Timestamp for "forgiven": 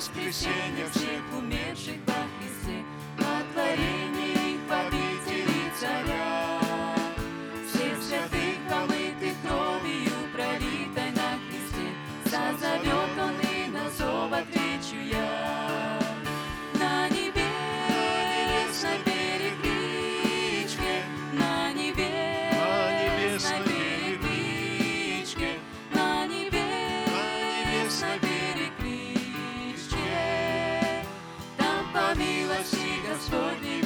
33.36-33.79